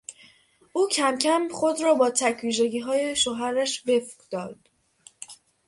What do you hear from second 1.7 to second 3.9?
را با تک ویژگیهای شوهرش